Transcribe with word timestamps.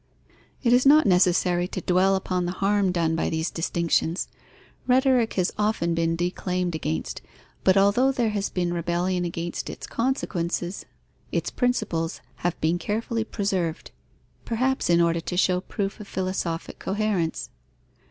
It 0.63 0.73
is 0.73 0.83
not 0.83 1.05
necessary 1.05 1.67
to 1.67 1.79
dwell 1.79 2.15
upon 2.15 2.45
the 2.47 2.53
harm 2.57 2.91
done 2.91 3.15
by 3.15 3.29
these 3.29 3.51
distinctions. 3.51 4.27
Rhetoric 4.87 5.33
has 5.33 5.51
often 5.59 5.93
been 5.93 6.15
declaimed 6.15 6.73
against, 6.73 7.21
but 7.63 7.77
although 7.77 8.11
there 8.11 8.31
has 8.31 8.49
been 8.49 8.73
rebellion 8.73 9.25
against 9.25 9.69
its 9.69 9.85
consequences, 9.85 10.85
its 11.31 11.51
principles 11.51 12.19
have 12.37 12.59
been 12.59 12.79
carefully 12.79 13.23
preserved, 13.23 13.91
perhaps 14.43 14.89
in 14.89 15.01
order 15.01 15.19
to 15.19 15.37
show 15.37 15.61
proof 15.61 15.99
of 15.99 16.07
philosophic 16.07 16.79
coherence. 16.79 17.51